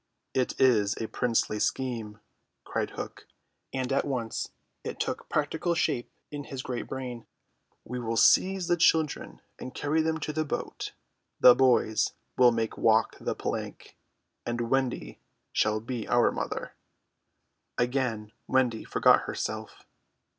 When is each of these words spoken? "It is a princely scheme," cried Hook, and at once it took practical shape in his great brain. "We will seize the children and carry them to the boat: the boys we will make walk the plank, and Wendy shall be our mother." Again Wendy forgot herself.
"It 0.33 0.59
is 0.59 0.97
a 0.99 1.05
princely 1.07 1.59
scheme," 1.59 2.21
cried 2.63 2.89
Hook, 2.97 3.27
and 3.71 3.93
at 3.93 4.03
once 4.03 4.49
it 4.83 4.99
took 4.99 5.29
practical 5.29 5.75
shape 5.75 6.09
in 6.31 6.45
his 6.45 6.63
great 6.63 6.87
brain. 6.87 7.27
"We 7.85 7.99
will 7.99 8.17
seize 8.17 8.67
the 8.67 8.77
children 8.77 9.41
and 9.59 9.75
carry 9.75 10.01
them 10.01 10.17
to 10.21 10.33
the 10.33 10.43
boat: 10.43 10.93
the 11.39 11.53
boys 11.53 12.13
we 12.35 12.41
will 12.43 12.51
make 12.51 12.79
walk 12.79 13.17
the 13.21 13.35
plank, 13.35 13.95
and 14.43 14.71
Wendy 14.71 15.19
shall 15.53 15.79
be 15.79 16.07
our 16.07 16.31
mother." 16.31 16.73
Again 17.77 18.31
Wendy 18.47 18.83
forgot 18.83 19.25
herself. 19.27 19.85